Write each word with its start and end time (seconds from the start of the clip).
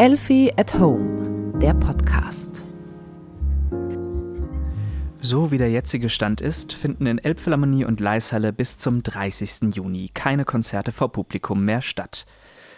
Elfie 0.00 0.50
at 0.56 0.72
Home, 0.78 1.58
der 1.58 1.74
Podcast. 1.74 2.62
So 5.20 5.50
wie 5.50 5.58
der 5.58 5.70
jetzige 5.70 6.08
Stand 6.08 6.40
ist, 6.40 6.72
finden 6.72 7.04
in 7.04 7.18
Elbphilharmonie 7.18 7.84
und 7.84 8.00
Leishalle 8.00 8.54
bis 8.54 8.78
zum 8.78 9.02
30. 9.02 9.74
Juni 9.74 10.08
keine 10.14 10.46
Konzerte 10.46 10.90
vor 10.90 11.12
Publikum 11.12 11.66
mehr 11.66 11.82
statt. 11.82 12.24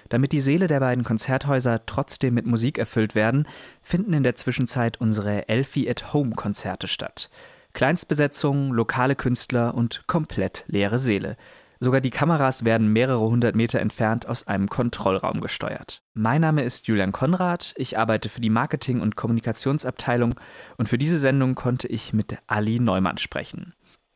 Damit 0.08 0.32
die 0.32 0.40
Seele 0.40 0.66
der 0.66 0.80
beiden 0.80 1.04
Konzerthäuser 1.04 1.86
trotzdem 1.86 2.34
mit 2.34 2.46
Musik 2.46 2.76
erfüllt 2.76 3.14
werden, 3.14 3.46
finden 3.84 4.14
in 4.14 4.24
der 4.24 4.34
Zwischenzeit 4.34 5.00
unsere 5.00 5.48
Elfie 5.48 5.88
at 5.88 6.12
Home 6.12 6.32
Konzerte 6.34 6.88
statt. 6.88 7.30
Kleinstbesetzung, 7.72 8.72
lokale 8.72 9.14
Künstler 9.14 9.74
und 9.74 10.08
komplett 10.08 10.64
leere 10.66 10.98
Seele. 10.98 11.36
Sogar 11.84 12.00
die 12.00 12.10
Kameras 12.10 12.64
werden 12.64 12.92
mehrere 12.92 13.22
hundert 13.22 13.56
Meter 13.56 13.80
entfernt 13.80 14.28
aus 14.28 14.46
einem 14.46 14.68
Kontrollraum 14.68 15.40
gesteuert. 15.40 16.00
Mein 16.14 16.40
Name 16.40 16.62
ist 16.62 16.86
Julian 16.86 17.10
Konrad, 17.10 17.74
ich 17.76 17.98
arbeite 17.98 18.28
für 18.28 18.40
die 18.40 18.50
Marketing- 18.50 19.00
und 19.00 19.16
Kommunikationsabteilung 19.16 20.36
und 20.76 20.88
für 20.88 20.96
diese 20.96 21.18
Sendung 21.18 21.56
konnte 21.56 21.88
ich 21.88 22.12
mit 22.12 22.38
Ali 22.46 22.78
Neumann 22.78 23.18
sprechen. 23.18 23.74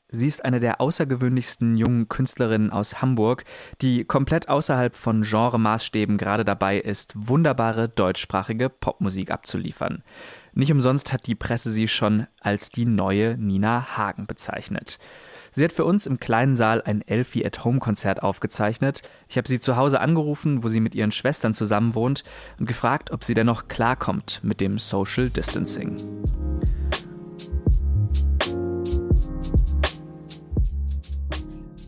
Sie 0.08 0.28
ist 0.28 0.44
eine 0.44 0.60
der 0.60 0.80
außergewöhnlichsten 0.80 1.76
jungen 1.76 2.08
Künstlerinnen 2.08 2.70
aus 2.70 3.02
Hamburg, 3.02 3.44
die 3.80 4.04
komplett 4.04 4.48
außerhalb 4.48 4.94
von 4.94 5.22
Genremaßstäben 5.22 6.16
gerade 6.16 6.44
dabei 6.44 6.78
ist, 6.78 7.12
wunderbare 7.16 7.88
deutschsprachige 7.88 8.68
Popmusik 8.68 9.32
abzuliefern. 9.32 10.04
Nicht 10.54 10.70
umsonst 10.70 11.12
hat 11.12 11.26
die 11.26 11.34
Presse 11.34 11.72
sie 11.72 11.88
schon 11.88 12.28
als 12.40 12.70
die 12.70 12.86
neue 12.86 13.36
Nina 13.36 13.96
Hagen 13.96 14.26
bezeichnet. 14.28 15.00
Sie 15.50 15.64
hat 15.64 15.72
für 15.72 15.84
uns 15.84 16.06
im 16.06 16.20
kleinen 16.20 16.54
Saal 16.54 16.82
ein 16.82 17.02
Elfie 17.02 17.44
at 17.44 17.64
Home 17.64 17.80
Konzert 17.80 18.22
aufgezeichnet. 18.22 19.02
Ich 19.28 19.36
habe 19.36 19.48
sie 19.48 19.58
zu 19.58 19.76
Hause 19.76 20.00
angerufen, 20.00 20.62
wo 20.62 20.68
sie 20.68 20.80
mit 20.80 20.94
ihren 20.94 21.10
Schwestern 21.10 21.52
zusammen 21.52 21.94
wohnt 21.94 22.22
und 22.60 22.66
gefragt, 22.66 23.10
ob 23.10 23.24
sie 23.24 23.34
denn 23.34 23.46
noch 23.46 23.66
klarkommt 23.66 24.40
mit 24.44 24.60
dem 24.60 24.78
Social 24.78 25.30
Distancing. 25.30 25.96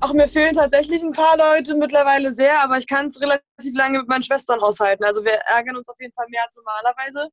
Auch 0.00 0.12
mir 0.12 0.28
fehlen 0.28 0.52
tatsächlich 0.52 1.02
ein 1.02 1.12
paar 1.12 1.36
Leute 1.36 1.74
mittlerweile 1.74 2.32
sehr, 2.32 2.62
aber 2.62 2.78
ich 2.78 2.86
kann 2.86 3.06
es 3.06 3.20
relativ 3.20 3.74
lange 3.74 3.98
mit 3.98 4.08
meinen 4.08 4.22
Schwestern 4.22 4.60
aushalten. 4.60 5.02
Also 5.02 5.24
wir 5.24 5.32
ärgern 5.32 5.76
uns 5.76 5.88
auf 5.88 5.98
jeden 5.98 6.12
Fall 6.12 6.26
mehr 6.28 6.44
als 6.44 6.54
normalerweise 6.54 7.30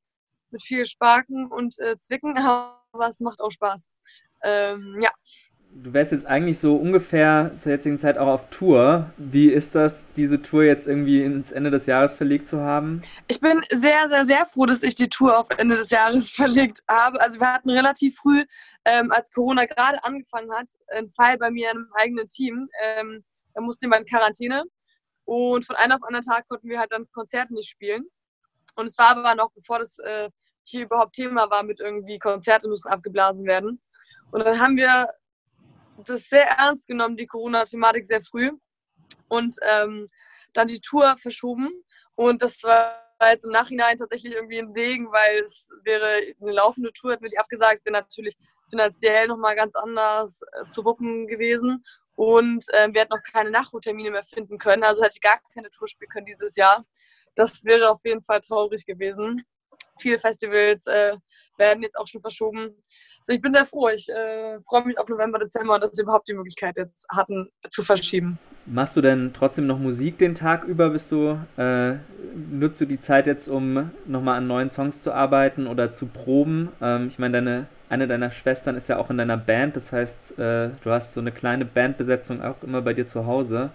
mit 0.49 0.63
viel 0.63 0.85
Sparken 0.87 1.51
und 1.51 1.77
äh, 1.77 1.99
Zwicken, 1.99 2.35
aber 2.37 3.07
es 3.07 3.19
macht 3.19 3.39
auch 3.41 3.51
Spaß. 3.51 3.87
Ähm, 4.43 4.99
ja, 4.99 5.11
du 5.75 5.93
wärst 5.93 6.13
jetzt 6.13 6.25
eigentlich 6.25 6.59
so 6.59 6.75
ungefähr 6.77 7.51
zur 7.57 7.71
jetzigen 7.73 7.99
Zeit 7.99 8.17
auch 8.17 8.27
auf 8.27 8.49
Tour. 8.49 9.11
Wie 9.17 9.49
ist 9.49 9.75
das, 9.75 10.05
diese 10.15 10.41
Tour 10.41 10.63
jetzt 10.63 10.87
irgendwie 10.87 11.21
ins 11.23 11.51
Ende 11.51 11.69
des 11.69 11.85
Jahres 11.85 12.13
verlegt 12.13 12.47
zu 12.47 12.61
haben? 12.61 13.03
Ich 13.27 13.41
bin 13.41 13.61
sehr, 13.69 14.09
sehr, 14.09 14.25
sehr 14.25 14.45
froh, 14.45 14.65
dass 14.65 14.83
ich 14.83 14.95
die 14.95 15.09
Tour 15.09 15.37
auf 15.37 15.47
Ende 15.57 15.75
des 15.75 15.89
Jahres 15.89 16.29
verlegt 16.31 16.81
habe. 16.87 17.19
Also 17.19 17.39
wir 17.39 17.53
hatten 17.53 17.69
relativ 17.69 18.17
früh, 18.17 18.45
ähm, 18.85 19.11
als 19.11 19.31
Corona 19.31 19.65
gerade 19.65 20.01
angefangen 20.03 20.51
hat, 20.53 20.67
einen 20.87 21.11
Fall 21.11 21.37
bei 21.37 21.51
mir 21.51 21.71
im 21.71 21.89
eigenen 21.93 22.27
Team. 22.29 22.69
Ähm, 22.83 23.23
da 23.53 23.61
musste 23.61 23.85
jemand 23.85 24.01
in 24.01 24.07
Quarantäne. 24.07 24.63
Und 25.25 25.65
von 25.65 25.75
einem 25.75 25.93
auf 25.93 26.03
anderen 26.03 26.25
Tag 26.25 26.47
konnten 26.47 26.69
wir 26.69 26.79
halt 26.79 26.91
dann 26.91 27.09
Konzerte 27.11 27.53
nicht 27.53 27.69
spielen. 27.69 28.05
Und 28.75 28.85
es 28.87 28.97
war 28.97 29.17
aber 29.17 29.35
noch, 29.35 29.51
bevor 29.51 29.79
das 29.79 29.97
äh, 29.99 30.29
hier 30.63 30.83
überhaupt 30.83 31.15
Thema 31.15 31.49
war, 31.49 31.63
mit 31.63 31.79
irgendwie 31.79 32.17
Konzerte 32.17 32.69
müssen 32.69 32.89
abgeblasen 32.89 33.45
werden. 33.45 33.81
Und 34.31 34.43
dann 34.43 34.59
haben 34.59 34.77
wir 34.77 35.07
das 36.05 36.23
sehr 36.29 36.47
ernst 36.47 36.87
genommen, 36.87 37.17
die 37.17 37.27
Corona-Thematik 37.27 38.05
sehr 38.05 38.21
früh. 38.21 38.51
Und 39.27 39.55
ähm, 39.61 40.07
dann 40.53 40.67
die 40.67 40.81
Tour 40.81 41.15
verschoben. 41.17 41.69
Und 42.15 42.41
das 42.41 42.61
war 42.63 43.01
jetzt 43.31 43.45
im 43.45 43.51
Nachhinein 43.51 43.97
tatsächlich 43.97 44.33
irgendwie 44.33 44.59
ein 44.59 44.73
Segen, 44.73 45.11
weil 45.11 45.43
es 45.43 45.67
wäre 45.83 46.21
eine 46.41 46.51
laufende 46.51 46.91
Tour, 46.93 47.11
hätten 47.11 47.23
wir 47.23 47.29
die 47.29 47.37
abgesagt, 47.37 47.85
wäre 47.85 47.93
natürlich 47.93 48.37
finanziell 48.69 49.27
nochmal 49.27 49.55
ganz 49.55 49.75
anders 49.75 50.41
äh, 50.41 50.69
zu 50.69 50.83
wuppen 50.85 51.27
gewesen. 51.27 51.83
Und 52.15 52.65
äh, 52.73 52.87
wir 52.91 53.01
hätten 53.01 53.13
noch 53.13 53.23
keine 53.23 53.51
Nachholtermine 53.51 54.11
mehr 54.11 54.23
finden 54.23 54.57
können. 54.57 54.83
Also 54.83 55.03
hätte 55.03 55.15
ich 55.15 55.21
gar 55.21 55.39
keine 55.53 55.69
Tour 55.69 55.87
spielen 55.87 56.09
können 56.09 56.25
dieses 56.25 56.55
Jahr. 56.55 56.85
Das 57.35 57.65
wäre 57.65 57.91
auf 57.91 57.99
jeden 58.05 58.23
Fall 58.23 58.39
traurig 58.39 58.85
gewesen. 58.85 59.43
Viele 59.99 60.19
Festivals 60.19 60.87
äh, 60.87 61.15
werden 61.57 61.83
jetzt 61.83 61.97
auch 61.97 62.07
schon 62.07 62.21
verschoben. 62.21 62.75
Also 63.19 63.33
ich 63.33 63.41
bin 63.41 63.53
sehr 63.53 63.65
froh. 63.65 63.89
Ich 63.89 64.09
äh, 64.09 64.59
freue 64.67 64.85
mich 64.85 64.97
auf 64.97 65.07
November, 65.07 65.39
Dezember, 65.39 65.79
dass 65.79 65.97
wir 65.97 66.03
überhaupt 66.03 66.27
die 66.27 66.33
Möglichkeit 66.33 66.77
jetzt 66.77 67.05
hatten, 67.09 67.49
zu 67.71 67.83
verschieben. 67.83 68.37
Machst 68.67 68.97
du 68.97 69.01
denn 69.01 69.31
trotzdem 69.33 69.67
noch 69.67 69.77
Musik 69.77 70.17
den 70.17 70.35
Tag 70.35 70.63
über? 70.63 70.89
Bist 70.89 71.11
du, 71.11 71.39
äh, 71.57 71.95
nutzt 72.35 72.81
du 72.81 72.85
die 72.85 72.99
Zeit 72.99 73.27
jetzt, 73.27 73.47
um 73.47 73.91
nochmal 74.05 74.37
an 74.37 74.47
neuen 74.47 74.69
Songs 74.69 75.01
zu 75.01 75.13
arbeiten 75.13 75.67
oder 75.67 75.91
zu 75.91 76.07
proben? 76.07 76.71
Ähm, 76.81 77.07
ich 77.07 77.19
meine, 77.19 77.33
deine, 77.33 77.67
eine 77.89 78.07
deiner 78.07 78.31
Schwestern 78.31 78.75
ist 78.75 78.89
ja 78.89 78.97
auch 78.97 79.09
in 79.11 79.17
deiner 79.17 79.37
Band, 79.37 79.75
das 79.75 79.91
heißt, 79.91 80.39
äh, 80.39 80.69
du 80.83 80.91
hast 80.91 81.13
so 81.13 81.21
eine 81.21 81.31
kleine 81.31 81.65
Bandbesetzung 81.65 82.41
auch 82.41 82.61
immer 82.63 82.81
bei 82.81 82.93
dir 82.93 83.05
zu 83.05 83.27
Hause. 83.27 83.71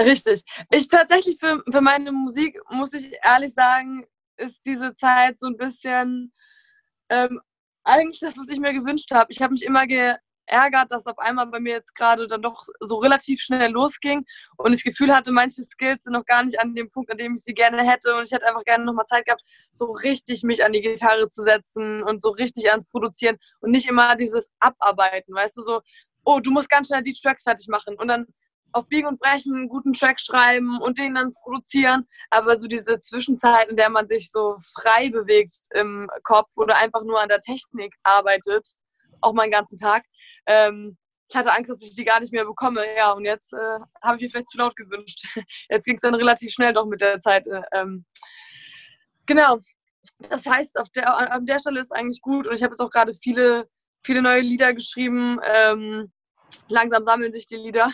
Richtig. 0.00 0.42
Ich 0.70 0.88
tatsächlich 0.88 1.38
für, 1.38 1.62
für 1.70 1.80
meine 1.80 2.12
Musik, 2.12 2.58
muss 2.70 2.94
ich 2.94 3.12
ehrlich 3.24 3.52
sagen, 3.52 4.06
ist 4.38 4.64
diese 4.66 4.94
Zeit 4.96 5.38
so 5.38 5.46
ein 5.46 5.56
bisschen 5.56 6.32
ähm, 7.08 7.40
eigentlich 7.84 8.20
das, 8.20 8.36
was 8.36 8.48
ich 8.48 8.60
mir 8.60 8.72
gewünscht 8.72 9.10
habe. 9.12 9.30
Ich 9.30 9.40
habe 9.40 9.52
mich 9.52 9.64
immer 9.64 9.86
geärgert, 9.86 10.90
dass 10.90 11.06
auf 11.06 11.18
einmal 11.18 11.46
bei 11.46 11.60
mir 11.60 11.74
jetzt 11.74 11.94
gerade 11.94 12.26
dann 12.26 12.42
doch 12.42 12.66
so 12.80 12.96
relativ 12.96 13.40
schnell 13.40 13.70
losging 13.70 14.24
und 14.56 14.72
ich 14.72 14.82
das 14.82 14.92
Gefühl 14.92 15.14
hatte, 15.14 15.32
manche 15.32 15.64
Skills 15.64 16.04
sind 16.04 16.12
noch 16.12 16.26
gar 16.26 16.44
nicht 16.44 16.60
an 16.60 16.74
dem 16.74 16.88
Punkt, 16.88 17.10
an 17.10 17.18
dem 17.18 17.34
ich 17.34 17.42
sie 17.42 17.54
gerne 17.54 17.82
hätte 17.82 18.14
und 18.14 18.24
ich 18.24 18.32
hätte 18.32 18.46
einfach 18.46 18.64
gerne 18.64 18.84
nochmal 18.84 19.06
Zeit 19.06 19.24
gehabt, 19.24 19.42
so 19.72 19.86
richtig 19.86 20.42
mich 20.42 20.64
an 20.64 20.72
die 20.72 20.82
Gitarre 20.82 21.28
zu 21.28 21.42
setzen 21.42 22.02
und 22.02 22.20
so 22.20 22.30
richtig 22.30 22.70
ans 22.70 22.86
Produzieren 22.86 23.38
und 23.60 23.70
nicht 23.70 23.88
immer 23.88 24.16
dieses 24.16 24.50
Abarbeiten, 24.60 25.34
weißt 25.34 25.56
du, 25.56 25.62
so, 25.62 25.80
oh, 26.24 26.40
du 26.40 26.50
musst 26.50 26.68
ganz 26.68 26.88
schnell 26.88 27.02
die 27.02 27.14
Tracks 27.14 27.42
fertig 27.42 27.68
machen 27.68 27.96
und 27.96 28.08
dann 28.08 28.26
auf 28.72 28.86
Biegen 28.88 29.08
und 29.08 29.18
Brechen 29.18 29.54
einen 29.54 29.68
guten 29.68 29.92
Track 29.92 30.20
schreiben 30.20 30.80
und 30.80 30.98
den 30.98 31.14
dann 31.14 31.32
produzieren. 31.32 32.06
Aber 32.30 32.56
so 32.58 32.66
diese 32.66 33.00
Zwischenzeit, 33.00 33.68
in 33.68 33.76
der 33.76 33.90
man 33.90 34.08
sich 34.08 34.30
so 34.30 34.58
frei 34.74 35.10
bewegt 35.10 35.56
im 35.74 36.10
Kopf 36.22 36.56
oder 36.56 36.76
einfach 36.78 37.02
nur 37.02 37.20
an 37.20 37.28
der 37.28 37.40
Technik 37.40 37.94
arbeitet, 38.02 38.68
auch 39.20 39.32
meinen 39.32 39.50
ganzen 39.50 39.78
Tag. 39.78 40.04
Ähm, 40.46 40.96
ich 41.28 41.36
hatte 41.36 41.52
Angst, 41.52 41.70
dass 41.70 41.82
ich 41.82 41.94
die 41.94 42.04
gar 42.04 42.20
nicht 42.20 42.32
mehr 42.32 42.44
bekomme. 42.44 42.84
Ja, 42.96 43.12
und 43.12 43.24
jetzt 43.24 43.52
äh, 43.52 43.78
habe 44.02 44.16
ich 44.16 44.22
mir 44.22 44.30
vielleicht 44.30 44.50
zu 44.50 44.58
laut 44.58 44.76
gewünscht. 44.76 45.26
Jetzt 45.68 45.84
ging 45.84 45.96
es 45.96 46.00
dann 46.00 46.14
relativ 46.14 46.52
schnell 46.52 46.72
doch 46.72 46.86
mit 46.86 47.02
der 47.02 47.20
Zeit. 47.20 47.46
Äh, 47.46 47.60
ähm, 47.72 48.06
genau. 49.26 49.58
Das 50.30 50.46
heißt, 50.46 50.78
auf 50.78 50.88
der, 50.90 51.32
an 51.32 51.44
der 51.44 51.58
Stelle 51.58 51.80
ist 51.80 51.92
eigentlich 51.92 52.22
gut. 52.22 52.46
Und 52.46 52.54
ich 52.54 52.62
habe 52.62 52.72
jetzt 52.72 52.80
auch 52.80 52.90
gerade 52.90 53.14
viele, 53.14 53.68
viele 54.02 54.22
neue 54.22 54.40
Lieder 54.40 54.72
geschrieben. 54.72 55.38
Ähm, 55.44 56.10
langsam 56.68 57.04
sammeln 57.04 57.32
sich 57.32 57.46
die 57.46 57.56
Lieder. 57.56 57.92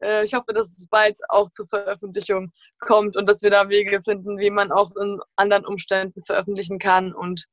Äh, 0.00 0.24
ich 0.24 0.34
hoffe, 0.34 0.52
dass 0.52 0.76
es 0.76 0.86
bald 0.88 1.18
auch 1.28 1.50
zur 1.50 1.66
Veröffentlichung 1.68 2.52
kommt 2.80 3.16
und 3.16 3.28
dass 3.28 3.42
wir 3.42 3.50
da 3.50 3.68
Wege 3.68 4.02
finden, 4.02 4.38
wie 4.38 4.50
man 4.50 4.72
auch 4.72 4.94
in 4.96 5.20
anderen 5.36 5.64
Umständen 5.64 6.24
veröffentlichen 6.24 6.78
kann. 6.78 7.12
Und 7.12 7.46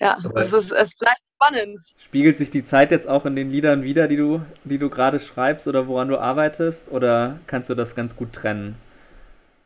ja, 0.00 0.18
es, 0.34 0.52
ist, 0.52 0.72
es 0.72 0.96
bleibt 0.96 1.22
spannend. 1.34 1.80
Spiegelt 1.96 2.36
sich 2.36 2.50
die 2.50 2.64
Zeit 2.64 2.90
jetzt 2.90 3.08
auch 3.08 3.24
in 3.26 3.36
den 3.36 3.50
Liedern 3.50 3.82
wieder, 3.82 4.08
die 4.08 4.16
du, 4.16 4.44
die 4.64 4.78
du 4.78 4.90
gerade 4.90 5.20
schreibst 5.20 5.68
oder 5.68 5.86
woran 5.86 6.08
du 6.08 6.18
arbeitest? 6.18 6.90
Oder 6.90 7.38
kannst 7.46 7.70
du 7.70 7.74
das 7.74 7.94
ganz 7.94 8.16
gut 8.16 8.32
trennen? 8.32 8.76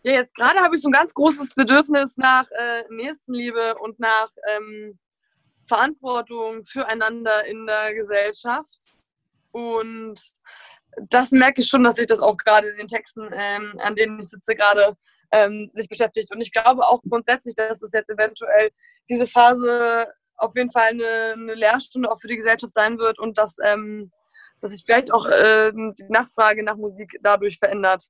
Ja, 0.02 0.12
jetzt 0.12 0.34
gerade 0.34 0.60
habe 0.60 0.76
ich 0.76 0.82
so 0.82 0.88
ein 0.88 0.92
ganz 0.92 1.12
großes 1.14 1.54
Bedürfnis 1.54 2.16
nach 2.16 2.48
äh, 2.50 2.84
Nächstenliebe 2.90 3.76
und 3.78 3.98
nach 3.98 4.30
ähm, 4.56 4.98
Verantwortung 5.66 6.64
füreinander 6.66 7.46
in 7.46 7.66
der 7.66 7.94
Gesellschaft. 7.94 8.94
Und 9.52 10.20
das 10.96 11.30
merke 11.30 11.60
ich 11.60 11.68
schon, 11.68 11.84
dass 11.84 11.96
sich 11.96 12.06
das 12.06 12.20
auch 12.20 12.36
gerade 12.36 12.68
in 12.68 12.78
den 12.78 12.88
Texten, 12.88 13.28
ähm, 13.32 13.74
an 13.82 13.94
denen 13.94 14.18
ich 14.18 14.28
sitze, 14.28 14.54
gerade 14.54 14.96
ähm, 15.32 15.70
sich 15.74 15.88
beschäftigt. 15.88 16.32
Und 16.32 16.40
ich 16.40 16.52
glaube 16.52 16.82
auch 16.82 17.02
grundsätzlich, 17.08 17.54
dass 17.54 17.82
es 17.82 17.92
jetzt 17.92 18.10
eventuell 18.10 18.70
diese 19.08 19.26
Phase 19.26 20.08
auf 20.36 20.54
jeden 20.54 20.70
Fall 20.70 20.90
eine, 20.90 21.32
eine 21.34 21.54
Lehrstunde 21.54 22.10
auch 22.10 22.20
für 22.20 22.28
die 22.28 22.36
Gesellschaft 22.36 22.72
sein 22.74 22.98
wird 22.98 23.18
und 23.18 23.38
dass, 23.38 23.56
ähm, 23.62 24.10
dass 24.60 24.70
sich 24.70 24.84
vielleicht 24.84 25.12
auch 25.12 25.26
äh, 25.26 25.72
die 25.72 26.04
Nachfrage 26.08 26.62
nach 26.62 26.76
Musik 26.76 27.18
dadurch 27.22 27.58
verändert. 27.58 28.04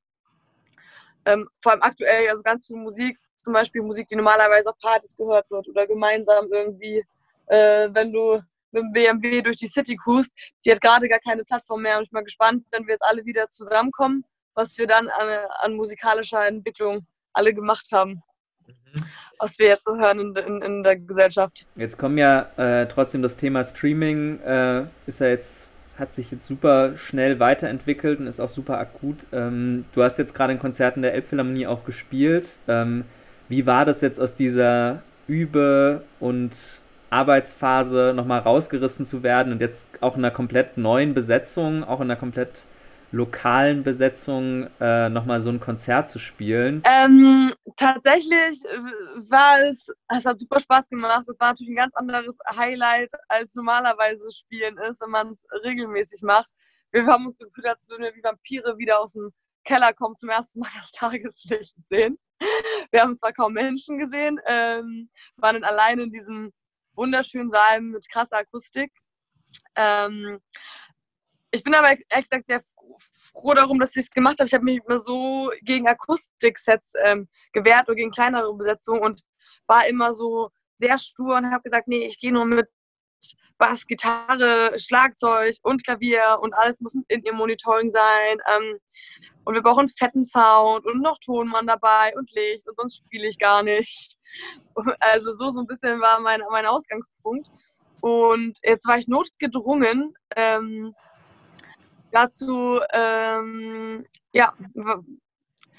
Ähm, 1.24 1.48
vor 1.62 1.72
allem 1.72 1.82
aktuell, 1.82 2.28
also 2.28 2.42
ganz 2.42 2.66
viel 2.66 2.76
Musik, 2.76 3.18
zum 3.42 3.54
Beispiel 3.54 3.82
Musik, 3.82 4.06
die 4.06 4.16
normalerweise 4.16 4.68
auf 4.68 4.78
Partys 4.78 5.16
gehört 5.16 5.50
wird 5.50 5.68
oder 5.68 5.86
gemeinsam 5.86 6.46
irgendwie, 6.50 7.04
äh, 7.46 7.88
wenn 7.92 8.12
du 8.12 8.42
mit 8.72 8.82
dem 8.82 8.92
BMW 8.92 9.42
durch 9.42 9.56
die 9.56 9.68
City 9.68 9.96
cruist, 9.96 10.32
die 10.64 10.70
hat 10.70 10.80
gerade 10.80 11.08
gar 11.08 11.20
keine 11.20 11.44
Plattform 11.44 11.82
mehr 11.82 11.98
und 11.98 12.04
ich 12.04 12.10
bin 12.10 12.18
mal 12.18 12.24
gespannt, 12.24 12.64
wenn 12.70 12.86
wir 12.86 12.94
jetzt 12.94 13.04
alle 13.08 13.24
wieder 13.24 13.48
zusammenkommen, 13.50 14.24
was 14.54 14.76
wir 14.78 14.86
dann 14.86 15.08
an, 15.08 15.28
an 15.60 15.74
musikalischer 15.74 16.46
Entwicklung 16.46 17.06
alle 17.32 17.54
gemacht 17.54 17.86
haben. 17.92 18.22
Mhm. 18.66 19.04
Was 19.38 19.58
wir 19.58 19.68
jetzt 19.68 19.84
so 19.84 19.96
hören 19.96 20.18
in, 20.18 20.36
in, 20.36 20.62
in 20.62 20.82
der 20.82 20.96
Gesellschaft. 20.96 21.66
Jetzt 21.76 21.96
kommen 21.96 22.18
ja 22.18 22.50
äh, 22.56 22.88
trotzdem 22.88 23.22
das 23.22 23.36
Thema 23.36 23.62
Streaming, 23.62 24.40
äh, 24.40 24.84
ist 25.06 25.20
ja 25.20 25.28
jetzt 25.28 25.70
hat 25.98 26.14
sich 26.14 26.30
jetzt 26.30 26.46
super 26.46 26.96
schnell 26.96 27.40
weiterentwickelt 27.40 28.20
und 28.20 28.28
ist 28.28 28.40
auch 28.40 28.48
super 28.48 28.78
akut. 28.78 29.16
Ähm, 29.32 29.84
du 29.92 30.02
hast 30.02 30.18
jetzt 30.18 30.34
gerade 30.34 30.52
in 30.52 30.58
Konzerten 30.58 31.02
der 31.02 31.12
Elbphilharmonie 31.14 31.66
auch 31.66 31.84
gespielt. 31.84 32.58
Ähm, 32.68 33.04
Wie 33.48 33.66
war 33.66 33.84
das 33.84 34.00
jetzt 34.00 34.20
aus 34.20 34.36
dieser 34.36 35.02
Übe- 35.26 36.04
und 36.20 36.52
Arbeitsphase 37.10 38.12
nochmal 38.14 38.40
rausgerissen 38.40 39.06
zu 39.06 39.22
werden 39.22 39.52
und 39.52 39.60
jetzt 39.60 39.86
auch 40.02 40.16
in 40.16 40.24
einer 40.24 40.34
komplett 40.34 40.76
neuen 40.76 41.14
Besetzung, 41.14 41.84
auch 41.84 42.00
in 42.00 42.10
einer 42.10 42.18
komplett 42.18 42.66
lokalen 43.10 43.82
Besetzung 43.82 44.68
äh, 44.80 45.08
nochmal 45.08 45.40
so 45.40 45.50
ein 45.50 45.60
Konzert 45.60 46.10
zu 46.10 46.18
spielen? 46.18 46.82
Ähm, 46.84 47.52
tatsächlich 47.76 48.62
war 49.30 49.58
es, 49.60 49.88
es 50.08 50.24
hat 50.24 50.38
super 50.38 50.60
Spaß 50.60 50.88
gemacht. 50.88 51.26
Es 51.28 51.40
war 51.40 51.50
natürlich 51.50 51.72
ein 51.72 51.76
ganz 51.76 51.94
anderes 51.96 52.38
Highlight, 52.54 53.10
als 53.28 53.54
normalerweise 53.54 54.30
Spielen 54.30 54.76
ist, 54.78 55.00
wenn 55.00 55.10
man 55.10 55.32
es 55.32 55.44
regelmäßig 55.64 56.22
macht. 56.22 56.50
Wir 56.92 57.06
haben 57.06 57.26
uns 57.26 57.38
gefühlt, 57.38 57.66
als 57.66 57.88
würden 57.88 58.02
wir 58.02 58.14
wie 58.14 58.22
Vampire 58.22 58.78
wieder 58.78 59.00
aus 59.00 59.12
dem 59.12 59.30
Keller 59.64 59.92
kommen, 59.92 60.16
zum 60.16 60.28
ersten 60.28 60.60
Mal 60.60 60.70
das 60.76 60.92
Tageslicht 60.92 61.76
sehen. 61.86 62.18
Wir 62.90 63.02
haben 63.02 63.16
zwar 63.16 63.32
kaum 63.32 63.52
Menschen 63.54 63.98
gesehen, 63.98 64.38
ähm, 64.46 65.10
waren 65.36 65.54
dann 65.54 65.64
alleine 65.64 66.04
in 66.04 66.12
diesem 66.12 66.52
wunderschönen 66.98 67.50
Saal 67.50 67.80
mit 67.80 68.10
krasser 68.10 68.38
Akustik. 68.38 68.92
Ähm, 69.74 70.40
ich 71.50 71.62
bin 71.62 71.74
aber 71.74 71.92
exakt 72.10 72.46
sehr 72.46 72.62
froh 73.32 73.54
darum, 73.54 73.78
dass 73.78 73.96
ich 73.96 74.04
es 74.06 74.10
gemacht 74.10 74.38
habe. 74.38 74.48
Ich 74.48 74.54
habe 74.54 74.64
mich 74.64 74.80
immer 74.84 74.98
so 74.98 75.50
gegen 75.62 75.88
Akustiksets 75.88 76.92
ähm, 77.02 77.28
gewehrt 77.52 77.88
oder 77.88 77.94
gegen 77.94 78.10
kleinere 78.10 78.52
Besetzungen 78.54 79.00
und 79.00 79.22
war 79.66 79.86
immer 79.88 80.12
so 80.12 80.50
sehr 80.76 80.98
stur 80.98 81.36
und 81.36 81.50
habe 81.50 81.62
gesagt, 81.62 81.88
nee, 81.88 82.06
ich 82.06 82.18
gehe 82.18 82.32
nur 82.32 82.44
mit 82.44 82.68
Bass, 83.58 83.86
Gitarre, 83.86 84.78
Schlagzeug 84.78 85.56
und 85.62 85.84
Klavier 85.84 86.38
und 86.40 86.54
alles 86.54 86.80
muss 86.80 86.94
in 87.08 87.22
ihrem 87.22 87.36
Monitoring 87.36 87.90
sein. 87.90 88.38
Ähm, 88.54 88.78
und 89.44 89.54
wir 89.54 89.62
brauchen 89.62 89.88
fetten 89.88 90.22
Sound 90.22 90.86
und 90.86 91.00
noch 91.00 91.18
Tonmann 91.24 91.66
dabei 91.66 92.12
und 92.16 92.30
Licht 92.32 92.68
und 92.68 92.76
sonst 92.78 92.98
spiele 92.98 93.28
ich 93.28 93.38
gar 93.38 93.62
nicht. 93.62 94.16
Also 95.00 95.32
so, 95.32 95.50
so 95.50 95.60
ein 95.60 95.66
bisschen 95.66 96.00
war 96.00 96.20
mein, 96.20 96.40
mein 96.52 96.66
Ausgangspunkt. 96.66 97.48
Und 98.00 98.58
jetzt 98.62 98.86
war 98.86 98.96
ich 98.96 99.08
notgedrungen, 99.08 100.14
ähm, 100.36 100.94
dazu, 102.10 102.78
ähm, 102.92 104.06
ja, 104.32 104.52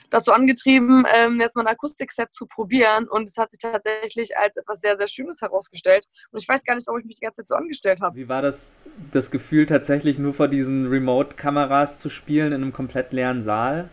dazu 0.10 0.32
angetrieben, 0.32 1.06
ähm, 1.16 1.40
jetzt 1.40 1.56
mal 1.56 1.62
ein 1.62 1.74
Akustikset 1.74 2.32
zu 2.32 2.46
probieren. 2.46 3.08
Und 3.08 3.30
es 3.30 3.38
hat 3.38 3.52
sich 3.52 3.60
tatsächlich 3.60 4.38
als 4.38 4.58
etwas 4.58 4.82
sehr, 4.82 4.98
sehr 4.98 5.08
Schönes 5.08 5.42
herausgestellt. 5.42 6.06
Und 6.32 6.42
ich 6.42 6.48
weiß 6.48 6.64
gar 6.64 6.76
nicht, 6.76 6.88
warum 6.88 7.00
ich 7.00 7.06
mich 7.06 7.16
die 7.16 7.26
ganze 7.26 7.42
Zeit 7.42 7.48
so 7.48 7.56
angestellt 7.56 8.02
habe. 8.02 8.16
Wie 8.16 8.30
war 8.30 8.42
das, 8.42 8.72
das 9.12 9.32
Gefühl, 9.32 9.66
tatsächlich 9.66 10.20
nur 10.20 10.34
vor 10.34 10.48
diesen 10.48 10.88
Remote-Kameras 10.88 12.00
zu 12.00 12.10
spielen 12.10 12.54
in 12.54 12.62
einem 12.62 12.74
komplett 12.74 13.14
leeren 13.14 13.44
Saal? 13.44 13.90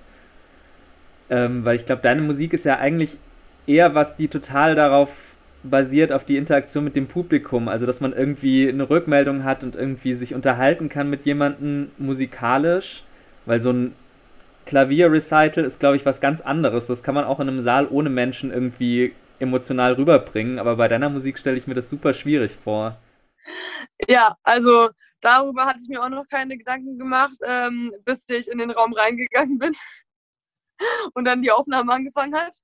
Ähm, 1.29 1.65
weil 1.65 1.77
ich 1.77 1.87
glaube, 1.87 2.03
deine 2.03 2.23
Musik 2.23 2.53
ist 2.53 2.65
ja 2.65 2.79
eigentlich 2.79 3.19
eher 3.67 3.95
was, 3.95 4.17
die 4.17 4.29
total 4.29 4.75
darauf 4.75 5.35
basiert 5.63 6.13
auf 6.13 6.25
die 6.25 6.37
Interaktion 6.37 6.85
mit 6.85 6.95
dem 6.95 7.09
Publikum. 7.09 7.69
Also, 7.69 7.87
dass 7.87 8.01
man 8.01 8.13
irgendwie 8.13 8.69
eine 8.69 8.89
Rückmeldung 8.89 9.45
hat 9.45 9.65
und 9.65 9.75
irgendwie 9.75 10.15
sich 10.15 10.35
unterhalten 10.35 10.89
kann 10.89 11.11
mit 11.11 11.27
jemandem 11.27 11.91
musikalisch. 11.99 13.03
Weil 13.45 13.61
so 13.61 13.73
ein 13.73 13.93
Klavierrecital 14.67 15.65
ist, 15.65 15.81
glaube 15.81 15.97
ich, 15.97 16.05
was 16.05 16.21
ganz 16.21 16.41
anderes. 16.41 16.87
Das 16.87 17.03
kann 17.03 17.15
man 17.15 17.25
auch 17.25 17.41
in 17.41 17.49
einem 17.49 17.61
Saal 17.61 17.89
ohne 17.89 18.11
Menschen 18.11 18.53
irgendwie 18.53 19.15
emotional 19.39 19.95
rüberbringen. 19.95 20.59
Aber 20.59 20.77
bei 20.77 20.89
deiner 20.89 21.09
Musik 21.09 21.39
stelle 21.39 21.57
ich 21.57 21.67
mir 21.67 21.75
das 21.75 21.89
super 21.89 22.13
schwierig 22.13 22.53
vor. 22.53 22.99
Ja, 24.09 24.37
also 24.43 24.91
darüber 25.21 25.67
hatte 25.67 25.79
ich 25.83 25.89
mir 25.89 26.03
auch 26.03 26.09
noch 26.09 26.29
keine 26.29 26.59
Gedanken 26.59 26.99
gemacht, 26.99 27.37
ähm, 27.47 27.93
bis 28.05 28.25
ich 28.29 28.49
in 28.49 28.59
den 28.59 28.71
Raum 28.71 28.93
reingegangen 28.93 29.59
bin 29.59 29.73
und 31.15 31.25
dann 31.25 31.43
die 31.43 31.53
Aufnahme 31.53 31.93
angefangen 31.93 32.35
hat. 32.35 32.57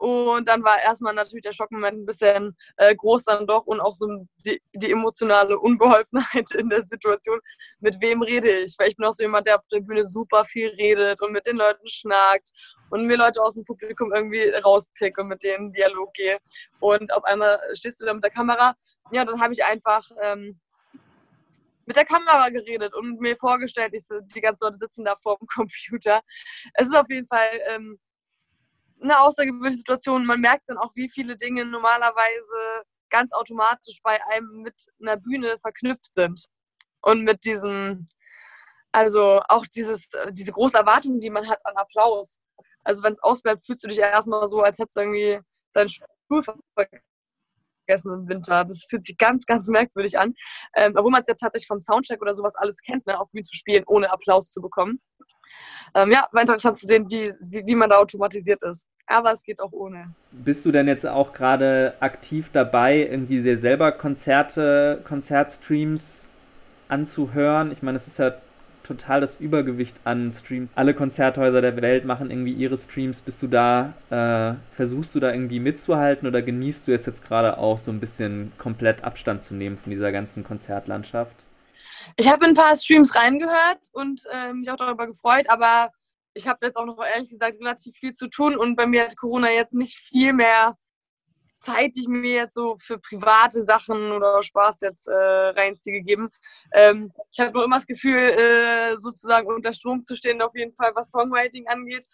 Und 0.00 0.48
dann 0.48 0.64
war 0.64 0.82
erstmal 0.82 1.12
natürlich 1.12 1.42
der 1.42 1.52
Schockmoment 1.52 1.98
ein 1.98 2.06
bisschen 2.06 2.56
äh, 2.78 2.94
groß 2.94 3.24
dann 3.24 3.46
doch 3.46 3.66
und 3.66 3.80
auch 3.80 3.92
so 3.92 4.08
die, 4.46 4.58
die, 4.72 4.90
emotionale 4.90 5.58
Unbeholfenheit 5.58 6.50
in 6.54 6.70
der 6.70 6.84
Situation. 6.84 7.38
Mit 7.80 8.00
wem 8.00 8.22
rede 8.22 8.48
ich? 8.48 8.74
Weil 8.78 8.88
ich 8.88 8.96
bin 8.96 9.04
auch 9.04 9.12
so 9.12 9.22
jemand, 9.22 9.46
der 9.46 9.56
auf 9.56 9.66
der 9.70 9.80
Bühne 9.80 10.06
super 10.06 10.46
viel 10.46 10.68
redet 10.68 11.20
und 11.20 11.32
mit 11.32 11.44
den 11.44 11.56
Leuten 11.56 11.86
schnackt 11.86 12.48
und 12.88 13.06
mir 13.06 13.18
Leute 13.18 13.42
aus 13.42 13.56
dem 13.56 13.64
Publikum 13.66 14.10
irgendwie 14.14 14.48
rauspick 14.64 15.18
und 15.18 15.28
mit 15.28 15.42
denen 15.42 15.70
Dialog 15.70 16.14
gehe. 16.14 16.38
Und 16.78 17.12
auf 17.12 17.24
einmal 17.24 17.60
stehst 17.74 18.00
du 18.00 18.06
da 18.06 18.14
mit 18.14 18.24
der 18.24 18.30
Kamera. 18.30 18.74
Ja, 19.12 19.26
dann 19.26 19.38
habe 19.38 19.52
ich 19.52 19.62
einfach 19.62 20.08
ähm, 20.22 20.58
mit 21.84 21.96
der 21.96 22.06
Kamera 22.06 22.48
geredet 22.48 22.94
und 22.94 23.20
mir 23.20 23.36
vorgestellt, 23.36 23.92
ich, 23.92 24.04
die 24.34 24.40
ganzen 24.40 24.64
Leute 24.64 24.78
sitzen 24.78 25.04
da 25.04 25.14
vor 25.16 25.36
dem 25.36 25.46
Computer. 25.46 26.22
Es 26.72 26.88
ist 26.88 26.96
auf 26.96 27.10
jeden 27.10 27.26
Fall 27.26 27.60
ähm, 27.74 27.98
eine 29.02 29.20
außergewöhnliche 29.20 29.78
Situation. 29.78 30.26
Man 30.26 30.40
merkt 30.40 30.68
dann 30.68 30.78
auch, 30.78 30.92
wie 30.94 31.08
viele 31.08 31.36
Dinge 31.36 31.64
normalerweise 31.64 32.84
ganz 33.10 33.32
automatisch 33.32 34.00
bei 34.02 34.24
einem 34.26 34.62
mit 34.62 34.74
einer 35.00 35.16
Bühne 35.16 35.58
verknüpft 35.60 36.14
sind. 36.14 36.46
Und 37.02 37.24
mit 37.24 37.44
diesem, 37.44 38.06
also 38.92 39.40
auch 39.48 39.66
dieses, 39.66 40.06
diese 40.30 40.52
große 40.52 40.76
Erwartung, 40.76 41.18
die 41.18 41.30
man 41.30 41.48
hat 41.48 41.64
an 41.64 41.76
Applaus. 41.76 42.38
Also 42.84 43.02
wenn 43.02 43.12
es 43.12 43.22
ausbleibt, 43.22 43.64
fühlst 43.64 43.84
du 43.84 43.88
dich 43.88 43.98
erstmal 43.98 44.46
so, 44.48 44.60
als 44.62 44.78
hättest 44.78 44.96
du 44.96 45.00
irgendwie 45.00 45.40
deinen 45.72 45.88
Stuhl 45.88 46.42
vergessen 46.74 48.12
im 48.12 48.28
Winter. 48.28 48.64
Das 48.64 48.84
fühlt 48.88 49.04
sich 49.04 49.16
ganz, 49.16 49.46
ganz 49.46 49.68
merkwürdig 49.68 50.18
an. 50.18 50.34
Ähm, 50.76 50.92
obwohl 50.96 51.10
man 51.10 51.22
es 51.22 51.28
ja 51.28 51.34
tatsächlich 51.34 51.68
vom 51.68 51.80
Soundcheck 51.80 52.20
oder 52.20 52.34
sowas 52.34 52.54
alles 52.56 52.76
kennt, 52.78 53.06
ne, 53.06 53.18
auf 53.18 53.30
Bühne 53.30 53.44
zu 53.44 53.56
spielen, 53.56 53.84
ohne 53.86 54.12
Applaus 54.12 54.50
zu 54.50 54.60
bekommen. 54.60 55.00
Ähm, 55.94 56.10
ja, 56.10 56.24
war 56.32 56.42
interessant 56.42 56.78
zu 56.78 56.86
sehen, 56.86 57.06
wie, 57.08 57.32
wie, 57.48 57.66
wie 57.66 57.74
man 57.74 57.90
da 57.90 57.96
automatisiert 57.96 58.62
ist. 58.62 58.86
Aber 59.06 59.32
es 59.32 59.42
geht 59.42 59.60
auch 59.60 59.72
ohne. 59.72 60.14
Bist 60.30 60.64
du 60.64 60.70
denn 60.70 60.86
jetzt 60.86 61.06
auch 61.06 61.32
gerade 61.32 61.94
aktiv 61.98 62.50
dabei, 62.52 62.98
irgendwie 62.98 63.42
dir 63.42 63.58
selber 63.58 63.90
Konzerte, 63.90 65.00
Konzertstreams 65.04 66.28
anzuhören? 66.88 67.72
Ich 67.72 67.82
meine, 67.82 67.96
es 67.96 68.06
ist 68.06 68.18
ja 68.18 68.34
total 68.90 69.20
das 69.20 69.40
Übergewicht 69.40 69.96
an 70.04 70.32
Streams. 70.32 70.72
Alle 70.74 70.94
Konzerthäuser 70.94 71.60
der 71.60 71.80
Welt 71.80 72.04
machen 72.04 72.30
irgendwie 72.30 72.52
ihre 72.52 72.76
Streams. 72.76 73.20
Bist 73.20 73.42
du 73.42 73.46
da, 73.46 73.94
äh, 74.10 74.54
versuchst 74.74 75.14
du 75.14 75.20
da 75.20 75.32
irgendwie 75.32 75.60
mitzuhalten 75.60 76.26
oder 76.26 76.42
genießt 76.42 76.88
du 76.88 76.92
es 76.92 77.06
jetzt 77.06 77.24
gerade 77.24 77.58
auch 77.58 77.78
so 77.78 77.90
ein 77.90 78.00
bisschen 78.00 78.52
komplett 78.58 79.04
Abstand 79.04 79.44
zu 79.44 79.54
nehmen 79.54 79.78
von 79.78 79.90
dieser 79.90 80.10
ganzen 80.10 80.44
Konzertlandschaft? 80.44 81.34
Ich 82.16 82.28
habe 82.28 82.46
ein 82.46 82.54
paar 82.54 82.76
Streams 82.76 83.14
reingehört 83.14 83.80
und 83.92 84.22
äh, 84.32 84.52
mich 84.52 84.70
auch 84.70 84.76
darüber 84.76 85.06
gefreut, 85.06 85.46
aber 85.48 85.90
ich 86.34 86.46
habe 86.46 86.66
jetzt 86.66 86.76
auch 86.76 86.86
noch 86.86 87.04
ehrlich 87.04 87.28
gesagt 87.28 87.58
relativ 87.60 87.96
viel 87.96 88.12
zu 88.12 88.28
tun 88.28 88.56
und 88.56 88.76
bei 88.76 88.86
mir 88.86 89.04
hat 89.04 89.16
Corona 89.16 89.50
jetzt 89.50 89.74
nicht 89.74 89.98
viel 90.08 90.32
mehr 90.32 90.76
Zeit, 91.60 91.94
die 91.94 92.02
ich 92.02 92.08
mir 92.08 92.34
jetzt 92.34 92.54
so 92.54 92.76
für 92.80 92.98
private 92.98 93.62
Sachen 93.64 94.12
oder 94.12 94.42
Spaß 94.42 94.80
jetzt 94.80 95.06
äh, 95.06 95.12
reinziehe, 95.12 95.98
gegeben. 95.98 96.30
Ähm, 96.72 97.12
ich 97.30 97.40
habe 97.40 97.52
nur 97.52 97.64
immer 97.64 97.76
das 97.76 97.86
Gefühl, 97.86 98.18
äh, 98.18 98.96
sozusagen 98.96 99.46
unter 99.46 99.72
Strom 99.72 100.02
zu 100.02 100.16
stehen, 100.16 100.40
auf 100.40 100.54
jeden 100.54 100.74
Fall, 100.74 100.92
was 100.94 101.10
Songwriting 101.10 101.68
angeht. 101.68 102.06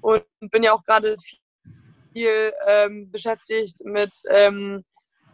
Und 0.00 0.24
bin 0.40 0.62
ja 0.62 0.72
auch 0.72 0.82
gerade 0.84 1.16
viel 2.12 2.52
ähm, 2.66 3.10
beschäftigt 3.10 3.84
mit 3.84 4.14
ähm, 4.28 4.82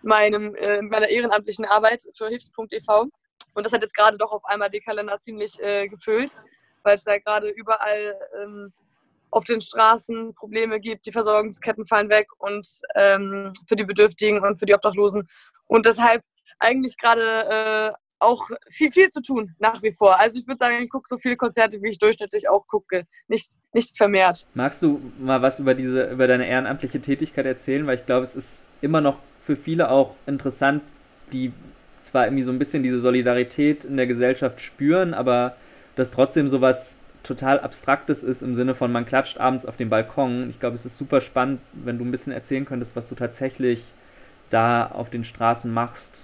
meinem, 0.02 0.54
äh, 0.56 0.82
meiner 0.82 1.08
ehrenamtlichen 1.08 1.64
Arbeit 1.64 2.02
für 2.16 2.28
Hilfs.ev. 2.28 3.08
Und 3.56 3.64
das 3.64 3.72
hat 3.72 3.82
jetzt 3.82 3.96
gerade 3.96 4.18
doch 4.18 4.32
auf 4.32 4.44
einmal 4.44 4.68
die 4.68 4.80
Kalender 4.80 5.18
ziemlich 5.18 5.58
äh, 5.60 5.88
gefüllt, 5.88 6.36
weil 6.82 6.98
es 6.98 7.06
ja 7.06 7.18
gerade 7.18 7.48
überall 7.48 8.14
ähm, 8.42 8.72
auf 9.30 9.44
den 9.44 9.62
Straßen 9.62 10.34
Probleme 10.34 10.78
gibt, 10.78 11.06
die 11.06 11.12
Versorgungsketten 11.12 11.86
fallen 11.86 12.10
weg 12.10 12.28
und 12.38 12.68
ähm, 12.94 13.52
für 13.66 13.74
die 13.74 13.84
Bedürftigen 13.84 14.40
und 14.40 14.58
für 14.58 14.66
die 14.66 14.74
Obdachlosen. 14.74 15.26
Und 15.68 15.86
deshalb 15.86 16.22
eigentlich 16.58 16.98
gerade 16.98 17.22
äh, 17.48 17.92
auch 18.18 18.46
viel, 18.68 18.92
viel 18.92 19.08
zu 19.08 19.22
tun, 19.22 19.54
nach 19.58 19.82
wie 19.82 19.92
vor. 19.92 20.20
Also 20.20 20.38
ich 20.38 20.46
würde 20.46 20.58
sagen, 20.58 20.82
ich 20.82 20.90
gucke 20.90 21.08
so 21.08 21.16
viele 21.16 21.36
Konzerte, 21.36 21.80
wie 21.80 21.88
ich 21.88 21.98
durchschnittlich 21.98 22.50
auch 22.50 22.66
gucke, 22.66 23.04
nicht, 23.26 23.52
nicht 23.72 23.96
vermehrt. 23.96 24.46
Magst 24.52 24.82
du 24.82 25.00
mal 25.18 25.40
was 25.40 25.60
über 25.60 25.74
diese, 25.74 26.10
über 26.10 26.26
deine 26.26 26.46
ehrenamtliche 26.46 27.00
Tätigkeit 27.00 27.46
erzählen? 27.46 27.86
Weil 27.86 27.98
ich 27.98 28.06
glaube, 28.06 28.24
es 28.24 28.36
ist 28.36 28.64
immer 28.82 29.00
noch 29.00 29.18
für 29.40 29.56
viele 29.56 29.90
auch 29.90 30.14
interessant, 30.26 30.82
die 31.32 31.52
zwar 32.06 32.26
irgendwie 32.26 32.42
so 32.42 32.52
ein 32.52 32.58
bisschen 32.58 32.82
diese 32.82 33.00
Solidarität 33.00 33.84
in 33.84 33.96
der 33.96 34.06
Gesellschaft 34.06 34.60
spüren, 34.60 35.14
aber 35.14 35.56
dass 35.94 36.10
trotzdem 36.10 36.50
sowas 36.50 36.96
total 37.22 37.60
Abstraktes 37.60 38.22
ist 38.22 38.42
im 38.42 38.54
Sinne 38.54 38.74
von, 38.74 38.92
man 38.92 39.04
klatscht 39.04 39.38
abends 39.38 39.66
auf 39.66 39.76
dem 39.76 39.90
Balkon. 39.90 40.48
Ich 40.50 40.60
glaube, 40.60 40.76
es 40.76 40.86
ist 40.86 40.96
super 40.96 41.20
spannend, 41.20 41.60
wenn 41.72 41.98
du 41.98 42.04
ein 42.04 42.10
bisschen 42.10 42.32
erzählen 42.32 42.64
könntest, 42.64 42.94
was 42.94 43.08
du 43.08 43.14
tatsächlich 43.14 43.82
da 44.50 44.86
auf 44.86 45.10
den 45.10 45.24
Straßen 45.24 45.72
machst. 45.72 46.22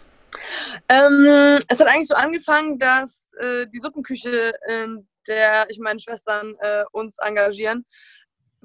Ähm, 0.89 1.59
es 1.69 1.81
hat 1.81 1.89
eigentlich 1.89 2.09
so 2.09 2.15
angefangen, 2.15 2.79
dass 2.79 3.23
äh, 3.39 3.67
die 3.67 3.81
Suppenküche, 3.81 4.53
in 4.69 5.07
der 5.27 5.67
ich 5.69 5.79
meine 5.79 5.99
Schwestern 5.99 6.55
äh, 6.61 6.85
uns 6.93 7.17
engagieren, 7.19 7.85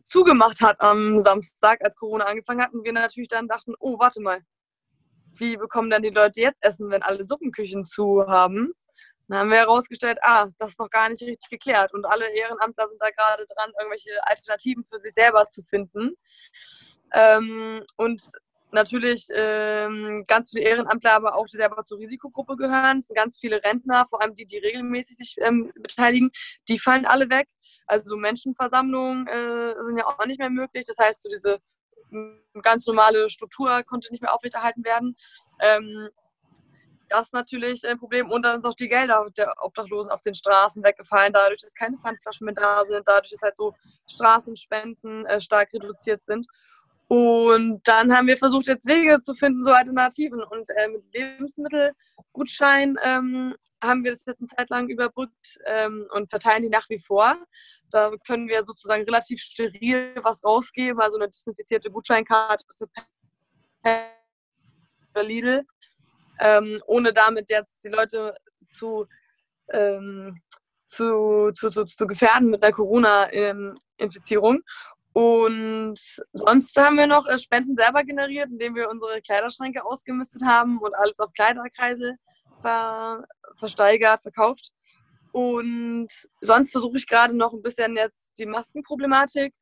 zugemacht 0.03 0.61
hat 0.61 0.79
am 0.81 1.19
Samstag, 1.19 1.83
als 1.83 1.95
Corona 1.95 2.25
angefangen 2.25 2.61
hat. 2.61 2.73
Und 2.73 2.85
wir 2.85 2.93
natürlich 2.93 3.29
dann 3.29 3.47
dachten, 3.47 3.73
oh, 3.79 3.99
warte 3.99 4.21
mal, 4.21 4.39
wie 5.39 5.57
bekommen 5.57 5.89
dann 5.89 6.01
die 6.01 6.09
Leute 6.09 6.41
jetzt 6.41 6.63
Essen, 6.63 6.89
wenn 6.89 7.03
alle 7.03 7.23
Suppenküchen 7.23 7.83
zu 7.83 8.25
haben? 8.27 8.73
Dann 9.27 9.39
haben 9.39 9.49
wir 9.49 9.57
herausgestellt, 9.57 10.19
ah, 10.21 10.47
das 10.57 10.71
ist 10.71 10.79
noch 10.79 10.89
gar 10.89 11.09
nicht 11.09 11.21
richtig 11.21 11.49
geklärt. 11.49 11.93
Und 11.93 12.05
alle 12.05 12.29
Ehrenamtler 12.29 12.87
sind 12.87 13.01
da 13.01 13.09
gerade 13.09 13.45
dran, 13.45 13.71
irgendwelche 13.77 14.11
Alternativen 14.23 14.85
für 14.85 14.99
sich 15.01 15.13
selber 15.13 15.49
zu 15.49 15.63
finden. 15.63 16.13
Ähm, 17.13 17.83
und 17.97 18.21
natürlich 18.71 19.27
ähm, 19.33 20.23
ganz 20.27 20.51
viele 20.51 20.65
Ehrenamtler, 20.65 21.13
aber 21.13 21.35
auch 21.35 21.45
die 21.45 21.57
selber 21.57 21.83
zur 21.83 21.99
Risikogruppe 21.99 22.55
gehören. 22.55 22.99
Es 22.99 23.07
sind 23.07 23.15
ganz 23.15 23.37
viele 23.39 23.63
Rentner, 23.63 24.05
vor 24.05 24.21
allem 24.21 24.35
die, 24.35 24.45
die 24.45 24.57
regelmäßig 24.57 25.17
sich 25.17 25.35
ähm, 25.39 25.71
beteiligen, 25.75 26.31
die 26.69 26.79
fallen 26.79 27.05
alle 27.05 27.29
weg. 27.29 27.47
Also 27.85 28.15
Menschenversammlungen 28.15 29.27
äh, 29.27 29.75
sind 29.83 29.97
ja 29.97 30.05
auch 30.05 30.25
nicht 30.25 30.39
mehr 30.39 30.49
möglich. 30.49 30.85
Das 30.85 30.97
heißt, 30.97 31.21
so 31.21 31.29
diese 31.29 31.59
ganz 32.61 32.85
normale 32.87 33.29
Struktur 33.29 33.83
konnte 33.83 34.11
nicht 34.11 34.21
mehr 34.21 34.33
aufrechterhalten 34.33 34.83
werden. 34.83 35.15
Ähm, 35.59 36.09
das 37.09 37.27
ist 37.27 37.33
natürlich 37.33 37.87
ein 37.87 37.97
Problem. 37.97 38.29
Und 38.29 38.43
dann 38.43 38.61
sind 38.61 38.69
auch 38.69 38.75
die 38.75 38.89
Gelder 38.89 39.25
der 39.37 39.51
Obdachlosen 39.61 40.11
auf 40.11 40.21
den 40.21 40.35
Straßen 40.35 40.83
weggefallen, 40.83 41.33
dadurch, 41.33 41.61
dass 41.61 41.73
keine 41.73 41.97
Pfandflaschen 41.97 42.45
mehr 42.45 42.55
da 42.55 42.83
sind, 42.85 43.07
dadurch, 43.07 43.31
dass 43.31 43.41
halt 43.41 43.55
so 43.57 43.73
Straßenspenden 44.11 45.25
äh, 45.25 45.39
stark 45.39 45.73
reduziert 45.73 46.21
sind. 46.25 46.47
Und 47.07 47.87
dann 47.87 48.15
haben 48.15 48.27
wir 48.27 48.37
versucht, 48.37 48.67
jetzt 48.67 48.85
Wege 48.85 49.19
zu 49.21 49.33
finden, 49.33 49.61
so 49.61 49.71
Alternativen. 49.71 50.43
Und 50.43 50.69
äh, 50.71 50.89
mit 50.89 51.03
Lebensmittelgutschein 51.13 52.97
ähm, 53.01 53.55
haben 53.81 54.03
wir 54.03 54.11
das 54.11 54.25
jetzt 54.25 54.39
eine 54.39 54.47
Zeit 54.47 54.69
lang 54.69 54.89
überbrückt 54.89 55.57
ähm, 55.65 56.05
und 56.11 56.29
verteilen 56.29 56.63
die 56.63 56.69
nach 56.69 56.89
wie 56.89 56.99
vor. 56.99 57.37
Da 57.91 58.11
können 58.25 58.49
wir 58.49 58.63
sozusagen 58.63 59.03
relativ 59.03 59.39
steril 59.41 60.15
was 60.21 60.43
rausgeben, 60.43 60.99
also 60.99 61.17
eine 61.17 61.29
desinfizierte 61.29 61.91
Gutscheinkarte 61.91 62.65
für 62.79 62.89
Lidl, 65.21 65.63
ähm, 66.39 66.81
ohne 66.87 67.13
damit 67.13 67.49
jetzt 67.49 67.85
die 67.85 67.89
Leute 67.89 68.35
zu, 68.67 69.05
ähm, 69.71 70.41
zu, 70.85 71.51
zu, 71.53 71.69
zu, 71.69 71.85
zu 71.85 72.07
gefährden 72.07 72.49
mit 72.49 72.63
der 72.63 72.73
Corona-Infizierung. 72.73 74.61
Und 75.17 75.97
sonst 76.31 76.77
haben 76.77 76.95
wir 76.97 77.07
noch 77.07 77.25
äh, 77.25 77.39
Spenden 77.39 77.75
selber 77.75 78.03
generiert, 78.03 78.51
indem 78.51 78.75
wir 78.75 78.87
unsere 78.87 79.19
Kleiderschränke 79.19 79.83
ausgemistet 79.83 80.43
haben 80.45 80.77
und 80.77 80.93
alles 80.93 81.19
auf 81.19 81.33
Kleiderkreisel 81.33 82.17
ver 82.61 83.25
versteigert, 83.55 84.21
verkauft. 84.21 84.69
Und 85.31 86.09
sonst 86.41 86.71
versuche 86.71 86.97
ich 86.97 87.07
gerade 87.07 87.35
noch 87.35 87.51
ein 87.51 87.63
bisschen 87.63 87.97
jetzt 87.97 88.37
die 88.37 88.45
Maskenproblematik 88.45 89.55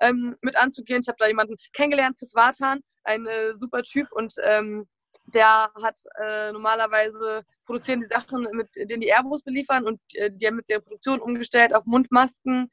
ähm, 0.00 0.34
mit 0.40 0.56
anzugehen. 0.56 1.02
Ich 1.02 1.08
habe 1.08 1.18
da 1.18 1.26
jemanden 1.26 1.56
kennengelernt, 1.74 2.16
Chris 2.18 2.34
Wartan, 2.34 2.80
ein 3.04 3.26
äh, 3.26 3.54
super 3.54 3.82
Typ 3.82 4.10
und 4.12 4.32
ähm, 4.42 4.88
der 5.26 5.70
hat 5.82 5.98
äh, 6.24 6.52
normalerweise 6.52 7.42
produzieren 7.72 8.00
die 8.00 8.06
Sachen, 8.06 8.46
mit 8.52 8.68
denen 8.76 9.00
die 9.00 9.08
Airbus 9.08 9.42
beliefern 9.42 9.86
und 9.86 9.98
äh, 10.14 10.30
die 10.30 10.46
haben 10.46 10.56
mit 10.56 10.68
ihrer 10.68 10.80
Produktion 10.80 11.20
umgestellt 11.20 11.74
auf 11.74 11.86
Mundmasken 11.86 12.70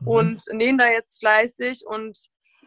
mhm. 0.00 0.08
und 0.08 0.42
nähen 0.52 0.76
da 0.76 0.88
jetzt 0.88 1.20
fleißig 1.20 1.84
und 1.86 2.18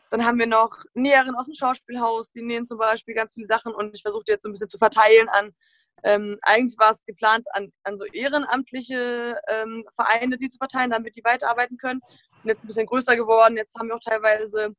dann 0.09 0.25
haben 0.25 0.39
wir 0.39 0.47
noch 0.47 0.83
Näherin 0.95 1.35
aus 1.35 1.45
dem 1.45 1.53
Schauspielhaus, 1.53 2.31
die 2.31 2.41
nähen 2.41 2.65
zum 2.65 2.79
Beispiel 2.79 3.13
ganz 3.13 3.33
viele 3.33 3.45
Sachen 3.45 3.73
und 3.73 3.95
ich 3.95 4.01
versuche 4.01 4.23
jetzt 4.27 4.43
so 4.43 4.49
ein 4.49 4.53
bisschen 4.53 4.69
zu 4.69 4.79
verteilen 4.79 5.29
an, 5.29 5.51
ähm, 6.03 6.39
eigentlich 6.41 6.77
war 6.79 6.91
es 6.91 7.05
geplant 7.05 7.45
an, 7.53 7.71
an 7.83 7.99
so 7.99 8.05
ehrenamtliche 8.05 9.39
ähm, 9.47 9.85
Vereine, 9.95 10.37
die 10.37 10.49
zu 10.49 10.57
verteilen, 10.57 10.91
damit 10.91 11.15
die 11.15 11.23
weiterarbeiten 11.23 11.77
können. 11.77 12.01
Und 12.43 12.49
jetzt 12.49 12.63
ein 12.63 12.67
bisschen 12.67 12.85
größer 12.85 13.15
geworden. 13.15 13.57
Jetzt 13.57 13.75
haben 13.75 13.87
wir 13.87 13.95
auch 13.95 13.99
teilweise 13.99 14.75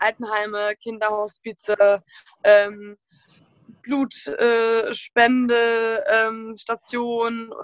Altenheime, 0.00 0.74
Kinderhospize, 0.82 2.02
ähm, 2.42 2.96
Blutspende, 3.84 6.04
äh, 6.06 6.26
ähm, 6.26 6.56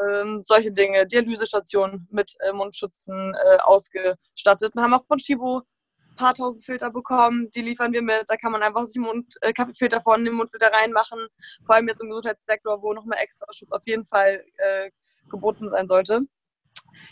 ähm, 0.09 0.43
solche 0.45 0.73
Dinge, 0.73 1.07
Dialysestation 1.07 2.07
mit 2.11 2.33
äh, 2.41 2.53
Mundschützen 2.53 3.35
äh, 3.35 3.59
ausgestattet. 3.63 4.75
Wir 4.75 4.83
haben 4.83 4.95
auch 4.95 5.07
von 5.07 5.19
Shibo 5.19 5.59
ein 5.59 6.17
paar 6.17 6.35
tausend 6.35 6.65
Filter 6.65 6.91
bekommen, 6.91 7.51
die 7.51 7.63
liefern 7.63 7.93
wir 7.93 8.03
mit. 8.03 8.25
Da 8.29 8.37
kann 8.37 8.53
man 8.53 8.63
einfach 8.63 8.87
sich 8.87 9.01
Mund, 9.01 9.35
äh, 9.41 9.53
Kaffeefilter 9.53 10.03
in 10.17 10.27
den 10.27 10.35
Mundfilter 10.35 10.73
reinmachen. 10.73 11.27
Vor 11.65 11.75
allem 11.75 11.89
jetzt 11.89 12.03
im 12.03 12.09
Gesundheitssektor, 12.09 12.83
wo 12.83 12.93
nochmal 12.93 13.19
extra 13.21 13.47
Schutz 13.53 13.73
auf 13.73 13.87
jeden 13.87 14.05
Fall 14.05 14.45
äh, 14.59 14.91
geboten 15.31 15.71
sein 15.71 15.87
sollte. 15.87 16.23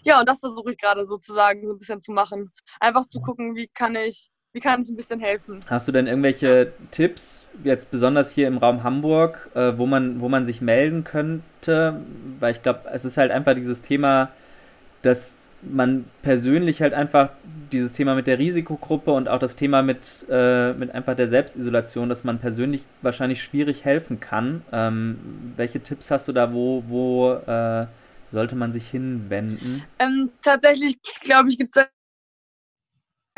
Ja, 0.02 0.20
und 0.20 0.28
das 0.28 0.40
versuche 0.40 0.72
ich 0.72 0.78
gerade 0.78 1.06
sozusagen 1.06 1.66
so 1.66 1.72
ein 1.72 1.78
bisschen 1.78 2.00
zu 2.00 2.12
machen. 2.12 2.52
Einfach 2.80 3.06
zu 3.06 3.20
gucken, 3.20 3.56
wie 3.56 3.68
kann 3.68 3.94
ich 3.94 4.30
wie 4.58 4.60
kann 4.60 4.80
ich 4.80 4.88
ein 4.88 4.96
bisschen 4.96 5.20
helfen? 5.20 5.60
Hast 5.68 5.86
du 5.86 5.92
denn 5.92 6.08
irgendwelche 6.08 6.72
Tipps, 6.90 7.46
jetzt 7.62 7.92
besonders 7.92 8.32
hier 8.32 8.48
im 8.48 8.58
Raum 8.58 8.82
Hamburg, 8.82 9.48
äh, 9.54 9.78
wo, 9.78 9.86
man, 9.86 10.20
wo 10.20 10.28
man 10.28 10.44
sich 10.44 10.60
melden 10.60 11.04
könnte? 11.04 12.00
Weil 12.40 12.50
ich 12.50 12.62
glaube, 12.62 12.80
es 12.92 13.04
ist 13.04 13.16
halt 13.16 13.30
einfach 13.30 13.54
dieses 13.54 13.82
Thema, 13.82 14.30
dass 15.02 15.36
man 15.62 16.06
persönlich 16.22 16.82
halt 16.82 16.92
einfach 16.92 17.30
dieses 17.70 17.92
Thema 17.92 18.16
mit 18.16 18.26
der 18.26 18.40
Risikogruppe 18.40 19.12
und 19.12 19.28
auch 19.28 19.38
das 19.38 19.54
Thema 19.54 19.82
mit, 19.82 20.26
äh, 20.28 20.72
mit 20.72 20.92
einfach 20.92 21.14
der 21.14 21.28
Selbstisolation, 21.28 22.08
dass 22.08 22.24
man 22.24 22.40
persönlich 22.40 22.82
wahrscheinlich 23.02 23.40
schwierig 23.40 23.84
helfen 23.84 24.18
kann. 24.18 24.62
Ähm, 24.72 25.52
welche 25.54 25.80
Tipps 25.80 26.10
hast 26.10 26.26
du 26.26 26.32
da, 26.32 26.52
wo, 26.52 26.82
wo 26.88 27.32
äh, 27.32 27.86
sollte 28.32 28.56
man 28.56 28.72
sich 28.72 28.88
hinwenden? 28.88 29.84
Ähm, 30.00 30.30
tatsächlich, 30.42 30.98
glaube 31.22 31.48
ich, 31.48 31.58
gibt 31.58 31.76
es 31.76 31.86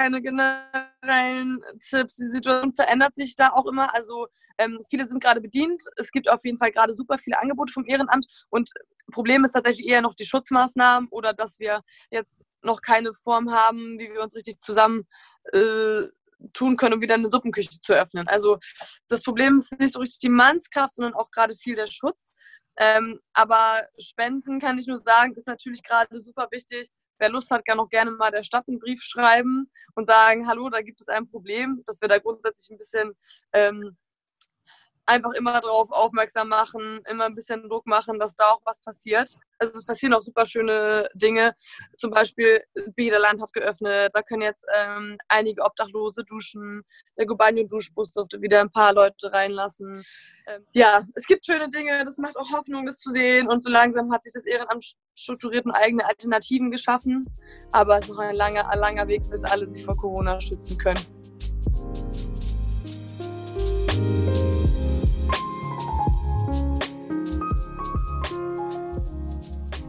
keine 0.00 0.23
generellen 0.23 1.62
Tipps. 1.78 2.16
Die 2.16 2.28
Situation 2.28 2.73
verändert 2.73 3.14
sich 3.14 3.37
da 3.37 3.50
auch 3.50 3.66
immer. 3.66 3.95
Also 3.95 4.28
ähm, 4.57 4.83
viele 4.88 5.07
sind 5.07 5.23
gerade 5.23 5.42
bedient. 5.42 5.83
Es 5.97 6.11
gibt 6.11 6.30
auf 6.30 6.42
jeden 6.45 6.57
Fall 6.57 6.73
gerade 6.73 6.95
super 6.95 7.19
viele 7.19 7.38
Angebote 7.38 7.73
vom 7.73 7.85
Ehrenamt. 7.85 8.26
Und 8.49 8.71
Problem 9.12 9.45
ist 9.45 9.52
tatsächlich 9.52 9.87
eher 9.87 10.00
noch 10.00 10.14
die 10.14 10.25
Schutzmaßnahmen 10.25 11.09
oder 11.11 11.35
dass 11.35 11.59
wir 11.59 11.83
jetzt 12.11 12.45
noch 12.62 12.80
keine 12.80 13.12
Form 13.12 13.50
haben, 13.50 13.99
wie 13.99 14.11
wir 14.11 14.23
uns 14.23 14.35
richtig 14.35 14.61
zusammen 14.61 15.07
äh, 15.52 16.02
tun 16.54 16.78
können, 16.78 16.95
um 16.95 17.02
wieder 17.02 17.14
eine 17.14 17.28
Suppenküche 17.28 17.80
zu 17.83 17.92
öffnen. 17.92 18.26
Also 18.26 18.59
das 19.09 19.23
Problem 19.23 19.59
ist 19.59 19.78
nicht 19.78 19.92
so 19.92 20.00
richtig 20.00 20.21
die 20.21 20.30
Mannskraft, 20.30 20.95
sondern 20.95 21.14
auch 21.14 21.30
gerade 21.30 21.57
viel 21.57 21.75
der 21.75 21.88
Schutz. 21.88 22.33
Ähm, 22.78 23.21
aber 23.35 23.83
Spenden 23.99 24.61
kann 24.61 24.78
ich 24.78 24.87
nur 24.87 25.00
sagen, 25.00 25.35
ist 25.37 25.47
natürlich 25.47 25.83
gerade 25.83 26.23
super 26.23 26.49
wichtig 26.50 26.88
wer 27.21 27.31
Lust 27.31 27.50
hat, 27.50 27.65
kann 27.65 27.79
auch 27.79 27.89
gerne 27.89 28.11
mal 28.11 28.31
der 28.31 28.43
Stadt 28.43 28.67
einen 28.67 28.81
Brief 28.81 29.03
schreiben 29.03 29.71
und 29.95 30.07
sagen, 30.07 30.49
hallo, 30.49 30.69
da 30.71 30.83
gibt 30.83 31.00
es 31.00 31.09
ein 31.09 31.29
Problem, 31.29 31.83
dass 31.87 32.00
wir 32.00 32.09
da 32.09 32.19
grundsätzlich 32.19 32.75
ein 32.75 32.79
bisschen 32.79 33.12
ähm, 33.53 33.97
einfach 35.11 35.33
immer 35.33 35.61
darauf 35.61 35.90
aufmerksam 35.90 36.49
machen, 36.49 37.00
immer 37.09 37.26
ein 37.26 37.35
bisschen 37.35 37.69
Druck 37.69 37.87
machen, 37.87 38.19
dass 38.19 38.37
da 38.37 38.45
auch 38.45 38.61
was 38.64 38.81
passiert. 38.81 39.35
Also 39.59 39.75
es 39.75 39.85
passieren 39.85 40.14
auch 40.14 40.23
super 40.23 40.47
schöne 40.47 41.09
Dinge. 41.14 41.55
Zum 41.97 42.12
Beispiel 42.12 42.62
Biederland 42.95 43.43
hat 43.43 43.52
geöffnet, 43.52 44.12
da 44.14 44.23
können 44.23 44.43
jetzt 44.43 44.64
ähm, 44.76 45.19
einige 45.29 45.62
Obdachlose 45.62 46.25
duschen. 46.25 46.83
Der 47.19 47.26
Gubanio-Duschbus 47.26 48.12
durfte 48.12 48.40
wieder 48.40 48.61
ein 48.61 48.71
paar 48.71 48.95
Leute 48.95 49.33
reinlassen. 49.33 50.05
Ähm, 50.47 50.64
ja, 50.73 51.05
es 51.14 51.26
gibt 51.26 51.45
schöne 51.45 51.69
Dinge, 51.69 52.05
das 52.05 52.17
macht 52.17 52.37
auch 52.37 52.50
Hoffnung, 52.52 52.87
das 52.87 52.99
zu 52.99 53.11
sehen. 53.11 53.49
Und 53.49 53.64
so 53.64 53.71
langsam 53.71 54.12
hat 54.12 54.23
sich 54.23 54.33
das 54.33 54.47
Ehrenamt 54.47 54.95
strukturiert 55.17 55.67
und 55.67 55.73
eigene 55.73 56.07
Alternativen 56.07 56.71
geschaffen. 56.71 57.29
Aber 57.73 57.99
es 57.99 58.07
ist 58.07 58.12
noch 58.12 58.19
ein 58.19 58.37
langer, 58.37 58.69
ein 58.69 58.79
langer 58.79 59.09
Weg, 59.09 59.29
bis 59.29 59.43
alle 59.43 59.71
sich 59.71 59.85
vor 59.85 59.97
Corona 59.97 60.40
schützen 60.40 60.79
können. 60.79 61.00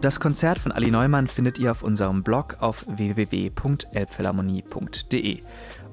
Das 0.01 0.19
Konzert 0.19 0.57
von 0.57 0.71
Ali 0.71 0.89
Neumann 0.89 1.27
findet 1.27 1.59
ihr 1.59 1.69
auf 1.69 1.83
unserem 1.83 2.23
Blog 2.23 2.57
auf 2.59 2.87
www.elbphilharmonie.de. 2.87 5.41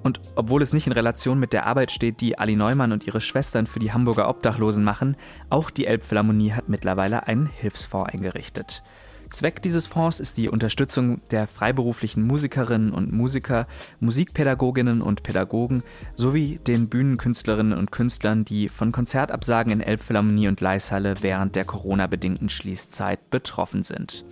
Und 0.03 0.23
obwohl 0.35 0.63
es 0.63 0.73
nicht 0.73 0.87
in 0.87 0.95
Relation 0.95 1.39
mit 1.39 1.53
der 1.53 1.67
Arbeit 1.67 1.91
steht, 1.91 2.23
die 2.23 2.39
Ali 2.39 2.57
Neumann 2.57 2.93
und 2.93 3.07
ihre 3.07 3.21
Schwestern 3.21 3.67
für 3.67 3.81
die 3.81 3.93
Hamburger 3.93 4.31
Obdachlosen 4.31 4.83
machen, 4.83 5.19
auch 5.51 5.69
die 5.69 5.85
Elbphilharmonie 5.85 6.53
hat 6.53 6.71
mittlerweile 6.71 7.27
einen 7.27 7.45
Hilfsfonds 7.45 8.11
eingerichtet. 8.11 8.83
Zweck 9.31 9.63
dieses 9.63 9.87
Fonds 9.87 10.21
ist 10.21 10.37
die 10.39 10.49
Unterstützung 10.49 11.21
der 11.31 11.47
freiberuflichen 11.47 12.23
Musikerinnen 12.23 12.93
und 12.93 13.13
Musiker, 13.13 13.67
Musikpädagoginnen 14.01 15.03
und 15.03 15.23
Pädagogen 15.23 15.83
sowie 16.17 16.59
den 16.67 16.89
Bühnenkünstlerinnen 16.89 17.77
und 17.77 17.93
Künstlern, 17.93 18.45
die 18.45 18.69
von 18.69 18.93
Konzertabsagen 18.93 19.73
in 19.73 19.81
Elbphilharmonie 19.81 20.49
und 20.49 20.61
Leishalle 20.61 21.15
während 21.21 21.57
der 21.57 21.65
Corona-bedingten 21.65 22.49
Schließzeit 22.49 23.31
betroffen 23.31 23.83
sind. 23.83 24.25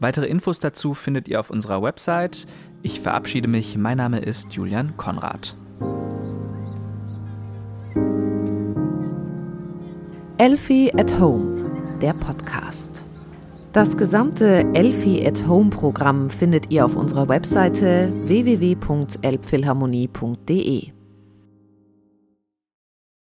Weitere 0.00 0.26
Infos 0.26 0.60
dazu 0.60 0.94
findet 0.94 1.26
ihr 1.26 1.40
auf 1.40 1.50
unserer 1.50 1.82
Website. 1.82 2.46
Ich 2.82 3.00
verabschiede 3.00 3.48
mich. 3.48 3.76
Mein 3.76 3.96
Name 3.96 4.20
ist 4.20 4.52
Julian 4.52 4.96
Konrad. 4.96 5.56
Elfie 10.38 10.94
at 10.94 11.18
Home, 11.18 11.98
der 12.00 12.12
Podcast. 12.12 12.97
Das 13.72 13.96
gesamte 13.98 14.64
Elfi 14.72 15.26
at 15.26 15.46
Home 15.46 15.68
Programm 15.68 16.30
findet 16.30 16.72
ihr 16.72 16.86
auf 16.86 16.96
unserer 16.96 17.28
Webseite 17.28 18.10
www.elbphilharmonie.de. 18.24 20.97